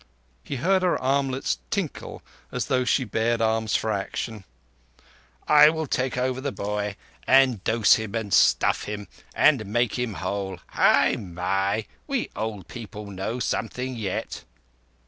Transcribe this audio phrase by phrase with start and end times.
[0.43, 4.45] He heard her armlets tinkle as though she bared arms for action.
[5.47, 6.95] "I will take over the boy
[7.27, 10.59] and dose him, and stuff him, and make him all whole.
[10.69, 11.17] Hai!
[11.37, 11.85] hai!
[12.07, 14.43] We old people know something yet."